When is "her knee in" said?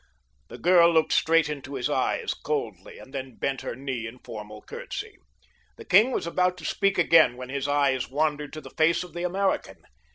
3.61-4.17